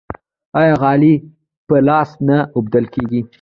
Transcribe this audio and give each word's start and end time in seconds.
آیا 0.59 0.75
غالۍ 0.81 1.13
په 1.67 1.75
لاس 1.87 2.09
نه 2.27 2.37
اوبدل 2.55 2.85
کیږي؟ 2.93 3.21